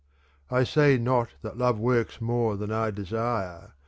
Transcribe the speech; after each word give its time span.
I 0.49 0.63
say 0.63 0.97
not 0.97 1.29
that 1.43 1.59
love 1.59 1.77
works 1.79 2.19
more 2.19 2.57
than 2.57 2.71
I 2.71 2.89
desire 2.89 3.75